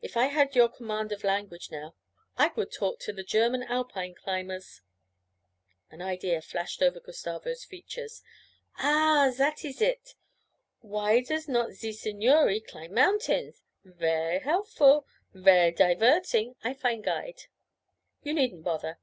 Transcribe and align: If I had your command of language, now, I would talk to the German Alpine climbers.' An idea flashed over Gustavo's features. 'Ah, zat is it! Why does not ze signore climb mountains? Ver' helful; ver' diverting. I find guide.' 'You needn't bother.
If 0.00 0.16
I 0.16 0.28
had 0.28 0.56
your 0.56 0.70
command 0.70 1.12
of 1.12 1.22
language, 1.22 1.70
now, 1.70 1.94
I 2.38 2.50
would 2.56 2.72
talk 2.72 2.98
to 3.00 3.12
the 3.12 3.22
German 3.22 3.62
Alpine 3.62 4.14
climbers.' 4.14 4.80
An 5.90 6.00
idea 6.00 6.40
flashed 6.40 6.80
over 6.80 6.98
Gustavo's 6.98 7.62
features. 7.62 8.22
'Ah, 8.78 9.30
zat 9.34 9.62
is 9.66 9.82
it! 9.82 10.14
Why 10.80 11.20
does 11.20 11.46
not 11.46 11.72
ze 11.72 11.92
signore 11.92 12.58
climb 12.60 12.94
mountains? 12.94 13.60
Ver' 13.84 14.38
helful; 14.38 15.06
ver' 15.34 15.70
diverting. 15.72 16.56
I 16.64 16.72
find 16.72 17.04
guide.' 17.04 17.42
'You 18.22 18.32
needn't 18.32 18.64
bother. 18.64 18.98